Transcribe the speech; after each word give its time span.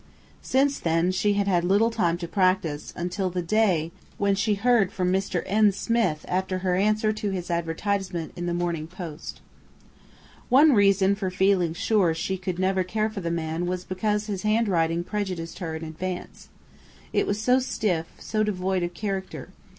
Since 0.41 0.79
then 0.79 1.11
she 1.11 1.33
had 1.33 1.47
had 1.47 1.63
little 1.63 1.91
time 1.91 2.17
to 2.17 2.27
practise, 2.27 2.91
until 2.95 3.29
the 3.29 3.43
day 3.43 3.91
when 4.17 4.33
she 4.33 4.55
heard 4.55 4.91
from 4.91 5.13
"Mr. 5.13 5.43
N. 5.45 5.71
Smith" 5.71 6.25
after 6.27 6.57
her 6.65 6.73
answer 6.75 7.13
to 7.13 7.29
his 7.29 7.51
advertisement 7.51 8.31
in 8.35 8.47
the 8.47 8.53
Morning 8.55 8.87
Post. 8.87 9.41
One 10.49 10.73
reason 10.73 11.13
for 11.13 11.29
feeling 11.29 11.75
sure 11.75 12.15
she 12.15 12.35
could 12.35 12.57
never 12.57 12.83
care 12.83 13.11
for 13.11 13.21
the 13.21 13.29
man 13.29 13.67
was 13.67 13.83
because 13.83 14.25
his 14.25 14.41
handwriting 14.41 15.03
prejudiced 15.03 15.59
her 15.59 15.75
in 15.75 15.83
advance, 15.83 16.49
it 17.13 17.27
was 17.27 17.39
so 17.39 17.59
stiff, 17.59 18.07
so 18.17 18.41
devoid 18.43 18.81
of 18.81 18.95
character. 18.95 19.49